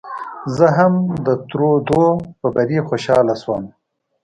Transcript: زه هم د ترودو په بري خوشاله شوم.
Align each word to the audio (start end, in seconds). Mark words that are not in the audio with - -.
زه 0.55 0.65
هم 0.77 0.93
د 1.25 1.27
ترودو 1.49 2.03
په 2.39 2.47
بري 2.55 2.77
خوشاله 2.87 3.33
شوم. 3.41 3.63